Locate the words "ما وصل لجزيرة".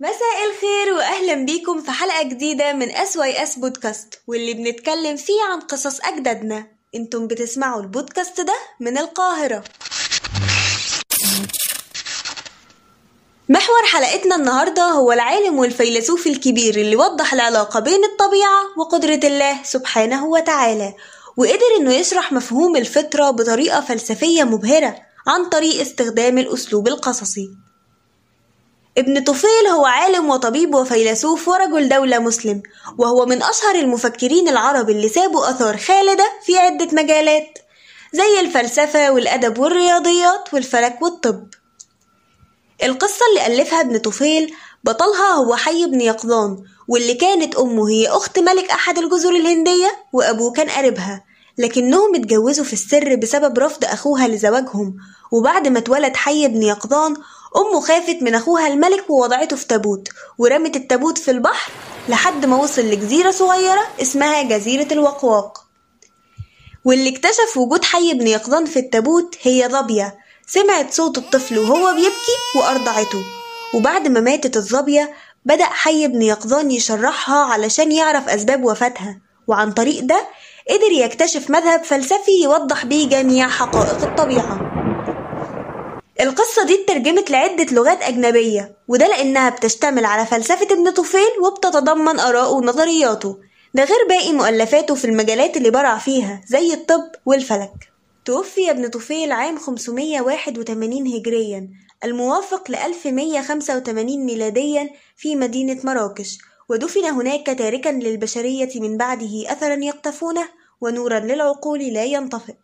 62.46-63.30